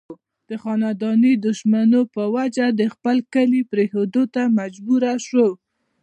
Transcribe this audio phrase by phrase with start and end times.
[0.49, 5.47] د خانداني دشمنو پۀ وجه د خپل کلي پريښودو ته مجبوره شو